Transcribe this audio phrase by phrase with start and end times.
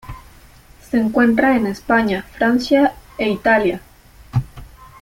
[0.89, 3.81] Se encuentra en España, Francia e Italia.